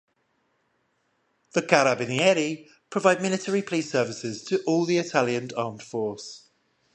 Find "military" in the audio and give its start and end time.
3.21-3.61